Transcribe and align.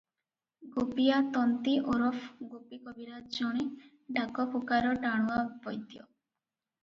ଗୋପୀଆ 0.75 1.17
ତନ୍ତୀ 1.33 1.73
ଓରଫ 1.95 2.23
ଗୋପୀ 2.53 2.79
କବିରାଜ 2.87 3.29
ଜଣେ 3.37 3.65
ଡାକଫୁକାର 4.17 4.95
ଟାଣୁଆ 5.07 5.45
ବୈଦ୍ୟ। 5.67 6.01